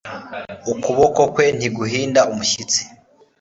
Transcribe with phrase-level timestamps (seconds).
[0.71, 2.81] Ukuboko kwe ntiguhinda umushyitsi